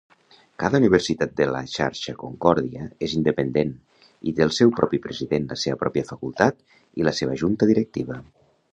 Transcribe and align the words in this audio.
Cada 0.61 0.77
universitat 0.83 1.35
de 1.39 1.45
la 1.55 1.59
xarxa 1.73 2.15
Concordia 2.23 2.87
és 3.09 3.15
independent 3.19 3.75
i 4.31 4.35
té 4.41 4.47
el 4.49 4.57
seu 4.61 4.75
propi 4.81 5.03
president, 5.07 5.49
la 5.55 5.61
seva 5.67 5.81
pròpia 5.85 6.09
facultat 6.13 6.69
i 7.03 7.11
la 7.11 7.19
seva 7.23 7.41
junta 7.45 7.73
directiva. 7.75 8.23